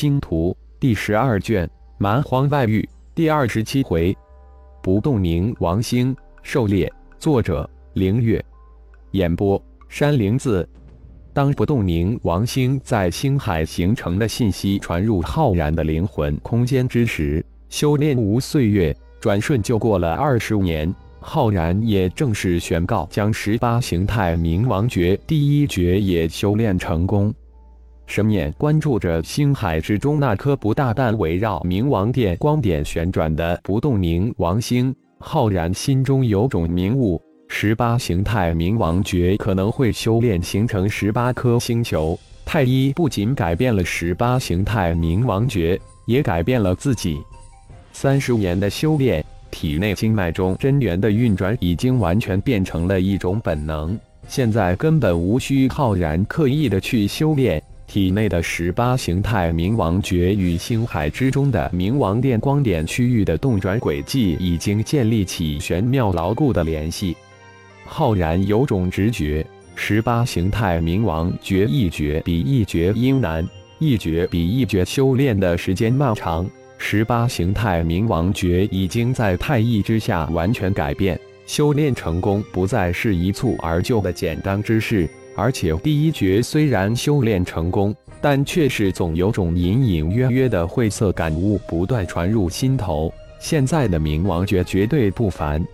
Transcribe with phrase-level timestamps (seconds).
[0.00, 1.66] 星图》第十二卷
[1.98, 2.80] 《蛮荒外域》
[3.14, 4.16] 第二十七回，
[4.82, 6.90] 不动明王星狩猎。
[7.18, 8.42] 作者：凌月。
[9.10, 10.66] 演播：山灵子。
[11.34, 20.90] 当不动明王星在星海形成的信息传入浩然的灵魂空间之时，修炼无岁月，转瞬就过了二十年。
[21.20, 27.34] 浩然也正式宣告，将十八形态冥王诀第一诀也修炼成功。
[28.10, 42.18] 神念关注着星海之中那颗不大但围绕冥王殿光点旋转的不动冥王星，浩然心中有种明悟：十八形态冥王诀可能会修炼形成十八颗星球。
[42.44, 47.16] 太一不仅改变了十八形态冥王诀，也改变了自己。
[47.92, 49.24] 三十年的修炼。
[49.52, 57.60] 体内经脉中真元的运转已经完全变成了一种本能，现在根本无需浩然刻意的去修炼。
[57.90, 67.16] 体内的十八形态冥王诀与星海之中的冥王殿光点区域的动转轨迹已经建立起玄妙牢固的联系。
[67.84, 73.44] 浩然有种直觉，十八形态冥王诀一诀比一诀阴难，
[73.80, 76.48] 一诀比一诀修炼的时间漫长。
[76.78, 85.10] 十八形态冥王诀已经在太意之下完全改变，修炼成功不再是一蹴而就的简单之事。
[85.40, 93.10] 而且第一诀虽然修炼成功，但却是总有种隐隐约约的晦涩感悟不断传入心头。
[93.38, 95.66] 现在的冥王诀绝对不凡，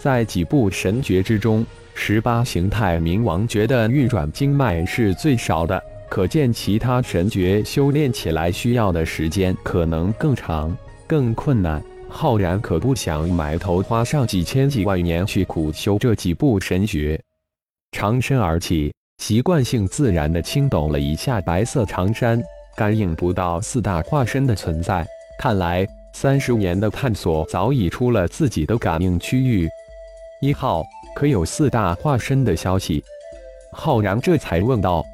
[0.00, 5.80] 在几部神诀之中，十八形态冥王诀的运转经脉是最少的。
[6.10, 11.80] 可见，其他神诀修炼起来需要的时间可能更长、更困难。
[12.08, 17.20] 浩然可不想埋头花上几千几万年去苦修这几部神诀。
[17.92, 22.40] 长身而起，习惯性自然地轻抖了一下白色长衫，
[22.76, 25.06] 感应不到四大化身的存在。
[25.38, 29.68] 看来，三十年的探索早已出了自己的感应区域。
[30.40, 30.84] 一号，
[31.16, 33.02] 可有四大化身的消息？
[33.72, 35.04] 浩然这才问道。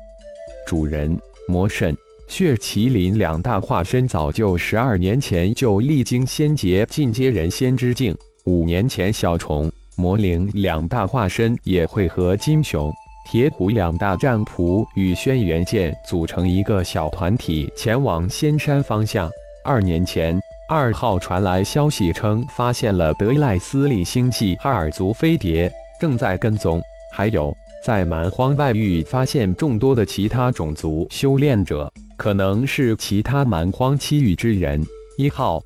[0.67, 1.17] 主人
[1.47, 1.95] 魔神
[2.27, 8.17] 血麒麟两大化身早就十二年前就历经仙劫进阶人仙之境，
[8.47, 12.93] 五年前小虫魔灵两大化身也会和金熊
[13.31, 19.31] 铁虎两大战仆与轩辕剑组成一个小团体前往仙山方向。
[19.65, 20.39] 二年前
[20.69, 26.81] 二号传来消息称发现了德赖斯利星系哈尔族飞碟，正在跟踪，
[27.13, 27.55] 还有。
[27.85, 34.83] 在蛮荒外域发现众多的其他种族修炼者，可能是其他蛮荒区域之人。
[35.19, 35.63] 一号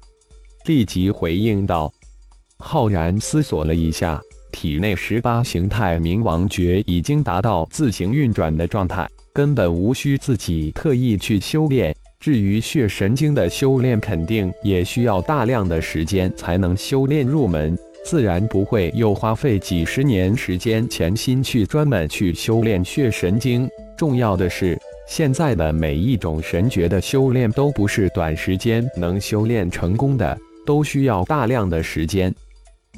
[0.67, 1.93] 立即回应道
[2.61, 4.21] ：“浩然思索了一下，
[4.51, 11.95] 体内十八形态冥王诀已经达到自行运转的状态，根本无需自己特意去修炼。
[12.19, 23.69] 至于血神经的修炼，肯定也需要大量的时间才能修炼入门。”自然不会又花费几十年时间潜心去专门去修炼血神经。
[23.97, 32.35] 重要的是，现在的每一种神诀的修炼都不是短时间能修炼成功的，都需要大量的时间。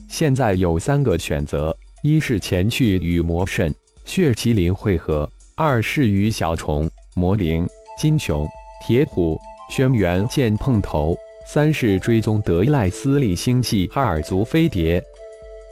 [0.08, 3.74] 现在有三个选择：一是前去与魔神
[4.04, 7.66] 血麒麟会合；二是与小虫魔灵
[7.98, 8.48] 金熊
[8.86, 9.38] 铁虎
[9.70, 11.16] 轩辕剑碰头。
[11.46, 15.02] 三是追踪德赖斯利星系哈尔族飞碟，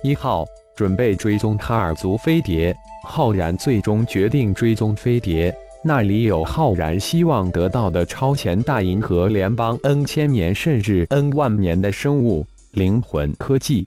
[0.03, 2.75] 一号准备追踪哈尔族飞碟。
[3.05, 5.55] 浩然最终决定追踪飞碟，
[5.85, 13.87] 那里有浩然希望得到的超前大银河联邦 N 千年甚至 N 万年的生物灵魂科技。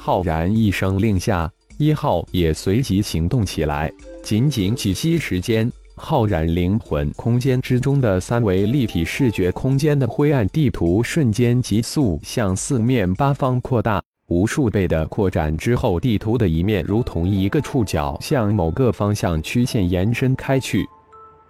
[0.00, 3.92] 浩然一声令下，一号也随即行动起来，
[4.22, 5.70] 仅仅几息时间。
[5.96, 20.86] 浩然灵魂空间之中的三维立体视觉空间的灰暗地图瞬间急速向四面八方扩大，无数倍的扩展之后，地图的一面如同一个触角向某个方向曲线延伸开去。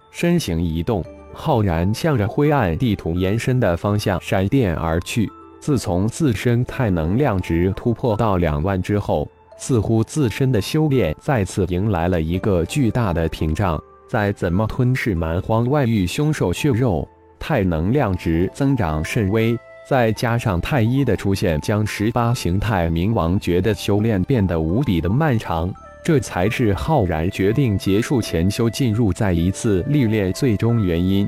[0.09, 5.29] 身形移动，浩然向着灰暗地图延伸的方向闪电而去。
[5.59, 13.79] 自从自身太能量值突破到两万之后，似乎自身的修炼再次迎来了一个巨大的屏障。
[14.07, 17.07] 再怎么吞噬蛮荒外域凶兽血肉，
[17.37, 19.55] 太能量值增长甚微，
[19.87, 25.71] 再加上太一的出现，将十八形态冥王诀的修炼变得无比的漫长，
[26.03, 31.27] 这才是浩然决定结束前修，进入再一次历练最终原因。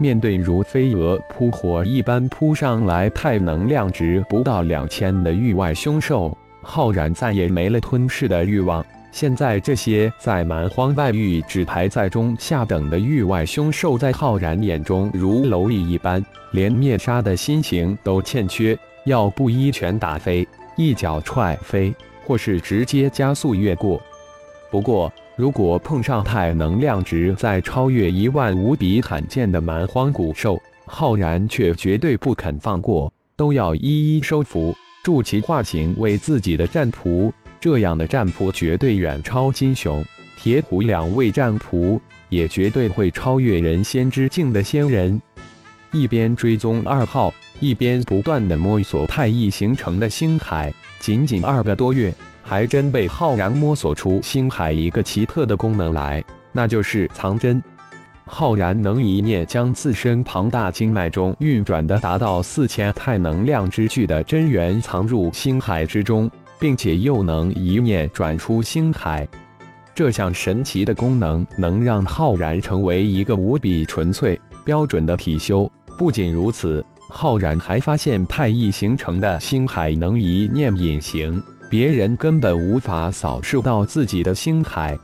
[0.00, 8.82] 面对如飞蛾扑火一般扑上来、太能量值不到两千的域外凶兽，浩然再也没了吞噬的欲望。
[9.12, 18.74] 现在这些在蛮荒外域只排在中下等的域外凶兽，在浩然眼中如蝼蚁一般，连灭杀的心情都欠缺。
[19.04, 21.94] 要不一拳打飞，一脚踹飞，
[22.26, 24.00] 或是直接加速越过。
[24.70, 37.32] 不过，如果碰上太能量值在超越一万无比罕见的蛮荒古兽，浩然却绝对不肯放过，都要一一收服，助其化形为自己的战仆。
[37.58, 40.04] 这样的战仆绝对远超金雄、
[40.36, 41.98] 铁虎两位战仆，
[42.28, 45.18] 也绝对会超越人仙之境的仙人。
[45.90, 47.32] 一边追踪二号。
[47.60, 52.10] 一边不断的摸索太一形成的星海，仅仅二个多月，
[52.50, 56.20] 还真被浩然摸索出星海一个奇特的功能来，
[56.50, 57.62] 那就是藏针。
[58.26, 69.28] 浩然能一念将自身庞大经脉中运转的达到四千太能量之巨的真元藏入星海之中，并且又能一念转出星海。
[69.94, 75.70] 这项神奇的功能能让浩然成为一个无比纯粹、标准的体修。
[75.96, 76.84] 不仅如此。
[77.12, 81.40] 浩然还发现太易形成的星海能一念隐形，
[81.70, 84.98] 别人根本无法扫视到自己的星海。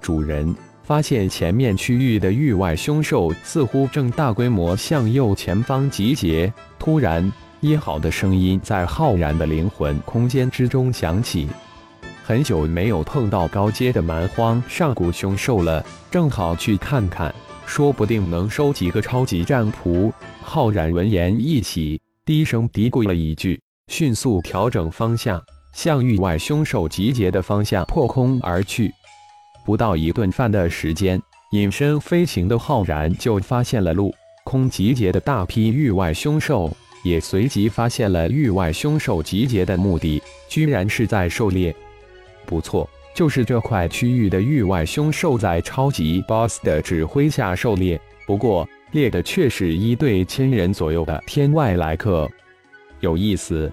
[0.00, 0.52] 主人
[0.82, 6.52] 发现前面区域的域外凶兽似乎正大规模向右前方集结。
[6.76, 11.48] 突然，一好的声音在浩然的灵魂空间之中响起
[12.24, 17.32] ：“很久没有碰到高阶的蛮荒上古凶兽了，正好去看看。”
[17.64, 20.12] 说不定能收几个超级战仆。
[20.42, 25.40] 浩然闻言一喜，低声嘀咕了一句，迅速调整方向，
[25.72, 28.92] 向域外凶兽集结的方向破空而去。
[29.64, 31.20] 不到一顿饭的时间，
[31.52, 34.14] 隐身飞行的浩然就发现了路
[34.44, 36.70] 空集结的大批域外凶兽，
[37.04, 41.74] 也随即发现了域外凶兽集结的目的，居然是在狩猎。
[42.46, 42.88] 不错。
[43.14, 52.26] 就是这块区域的域外凶兽在超级 BOSS 的指挥下狩猎，不过猎的却是一对千人左右的天外来客，
[53.00, 53.70] 有意思。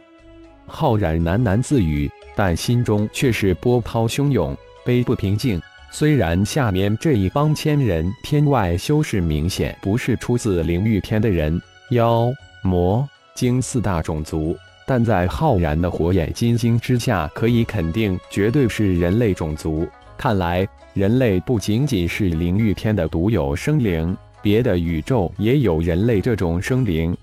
[0.70, 4.56] 浩然喃喃自语，但心中却是波涛汹涌，
[4.86, 5.62] 悲不平静。
[5.92, 12.32] 虽然下面这一帮千人天外修士明显不是出自灵域天的人，妖
[12.64, 14.56] 魔精四大种族。
[14.86, 19.88] 但在浩然的火眼金睛之下，可以肯定，绝对是人类种族。
[20.18, 27.16] 看来，人类不仅仅是灵域天的独有生灵，别的宇宙也有人类这种生灵。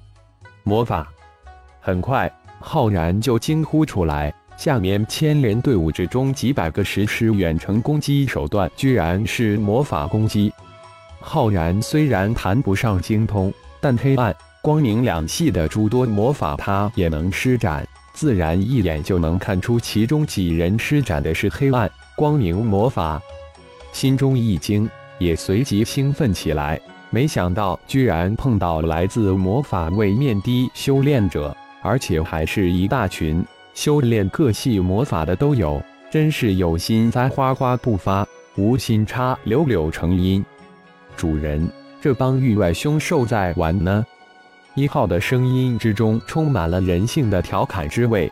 [0.62, 1.08] 魔法，
[1.81, 10.53] 很快，浩然就惊呼出来：下面千人队伍之中，几百个实施远程攻击手段，居然是魔法攻击。
[11.20, 14.35] 浩然虽然谈不上精通，但黑暗。
[14.62, 23.23] 光明两系的诸多魔法，他也能施展，自然一眼就能看出其中几人施展的是黑暗光明魔法。
[23.93, 26.81] 心中一惊，也随即兴奋起来。
[27.11, 35.80] 没想到居然碰到来自魔法位面的修炼者，而且还是一大群，修炼各系魔法的都有，
[36.10, 40.44] 真是有心栽花花不发，无心插柳柳成荫。
[41.16, 41.68] 主人，
[42.00, 44.04] 这帮域外凶兽在玩呢。
[44.74, 48.30] 一号的声音之中充满了人性的调侃之味。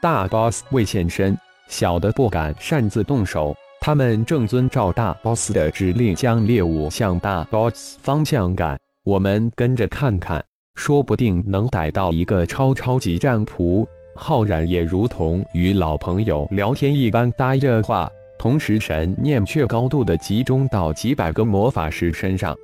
[0.00, 1.36] 大 boss 未现身，
[1.68, 3.54] 小的不敢擅自动手。
[3.80, 8.78] 他们正遵照大 boss 的指令，将猎物向大 boss 方向赶。
[9.04, 10.44] 我们跟着看看，
[10.78, 13.84] 说不定能逮到一个超超级战仆。
[14.14, 22.56] 浩然也如同与老朋友聊天一般搭着话，同时神念却高度的集中到几百个魔法师身上。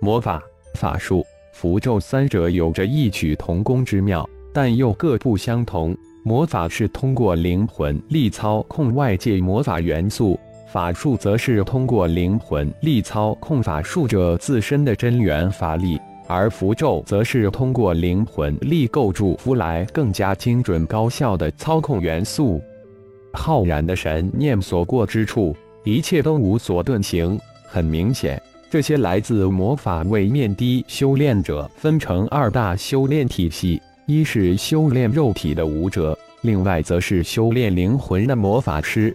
[0.00, 0.42] 魔法
[0.74, 1.24] 法术。
[1.52, 5.94] 符咒三者有着异曲同工之妙，但又各不相同。
[6.24, 10.40] 魔法是通过灵魂力操控外界魔法元素，
[10.72, 22.60] 法术则是通过灵魂力操控法术者自身的真元法力，而符咒则是通过灵魂力构筑符来更加精准高效的操控元素。
[23.32, 27.38] 浩然的神念所过之处，一切都无所遁形。
[27.66, 28.40] 很明显。
[28.70, 39.14] 这些来自魔法位面的修炼者分成二大修炼体系：一是修炼肉体的武者，另外则是修炼灵魂的魔法师。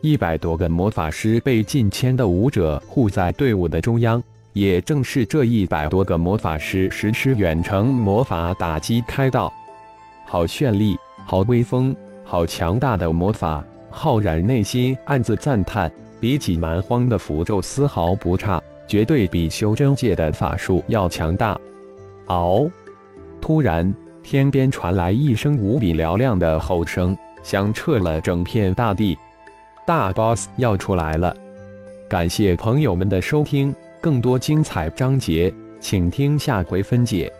[0.00, 4.20] 一百多个魔法师被近千的武者护在队伍的中央，
[4.52, 9.52] 也正是这一百多个魔法师实施远程魔法打击开道。
[10.26, 13.64] 好绚丽，好威风，好强大的魔法！
[13.90, 15.90] 浩然内心暗自赞叹，
[16.20, 18.62] 比起蛮荒的符咒丝毫不差。
[18.86, 21.56] 绝对比修真界的法术要强大。
[22.26, 22.68] 嗷！
[23.40, 29.16] 突然，天边传来一声无比嘹亮的吼声，响彻了整片大地。
[29.86, 31.36] 大 boss 要出来了。
[32.08, 37.30] 感谢朋友们的收听，更多精彩章节，请听下回分解。